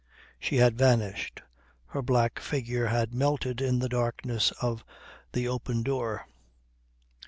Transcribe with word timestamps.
She 0.39 0.55
had 0.55 0.79
vanished, 0.79 1.43
her 1.89 2.01
black 2.01 2.39
figure 2.39 2.87
had 2.87 3.13
melted 3.13 3.61
in 3.61 3.77
the 3.77 3.87
darkness 3.87 4.49
of 4.59 4.83
the 5.31 5.47
open 5.47 5.83
door. 5.83 6.25